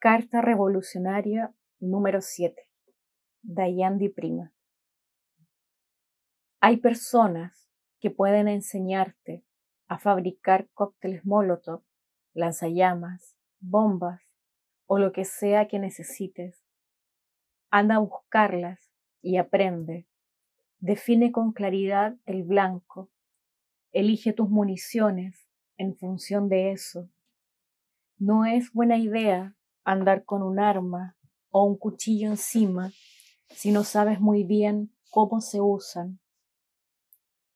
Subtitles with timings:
[0.00, 2.54] Carta revolucionaria número 7.
[3.42, 4.54] Dayandi Prima.
[6.60, 9.44] Hay personas que pueden enseñarte
[9.88, 11.82] a fabricar cócteles Molotov,
[12.32, 14.22] lanzallamas, bombas
[14.86, 16.64] o lo que sea que necesites.
[17.68, 20.06] Anda a buscarlas y aprende.
[20.78, 23.10] Define con claridad el blanco.
[23.90, 27.10] Elige tus municiones en función de eso.
[28.16, 29.56] No es buena idea
[29.92, 31.16] andar con un arma
[31.50, 32.92] o un cuchillo encima
[33.48, 36.20] si no sabes muy bien cómo se usan.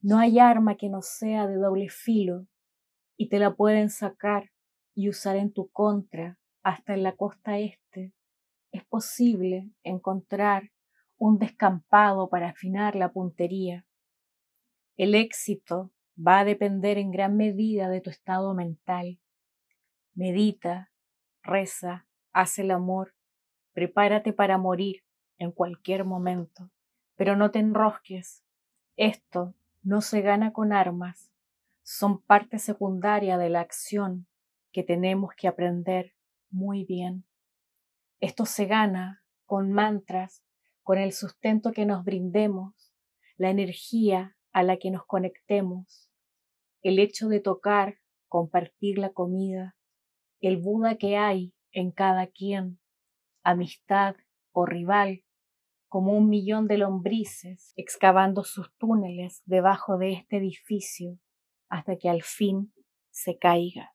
[0.00, 2.46] No hay arma que no sea de doble filo
[3.16, 4.50] y te la pueden sacar
[4.94, 8.14] y usar en tu contra hasta en la costa este.
[8.72, 10.70] Es posible encontrar
[11.18, 13.86] un descampado para afinar la puntería.
[14.96, 19.20] El éxito va a depender en gran medida de tu estado mental.
[20.14, 20.90] Medita,
[21.42, 23.14] reza, haz el amor,
[23.72, 25.04] prepárate para morir
[25.38, 26.70] en cualquier momento,
[27.16, 28.44] pero no te enrosques.
[28.96, 31.32] Esto no se gana con armas,
[31.82, 34.26] son parte secundaria de la acción
[34.70, 36.14] que tenemos que aprender
[36.50, 37.24] muy bien.
[38.20, 40.42] Esto se gana con mantras,
[40.82, 42.92] con el sustento que nos brindemos,
[43.36, 46.10] la energía a la que nos conectemos,
[46.82, 49.76] el hecho de tocar, compartir la comida,
[50.40, 52.78] el Buda que hay en cada quien,
[53.42, 54.16] amistad
[54.52, 55.24] o rival,
[55.88, 61.18] como un millón de lombrices excavando sus túneles debajo de este edificio
[61.68, 62.72] hasta que al fin
[63.10, 63.94] se caiga.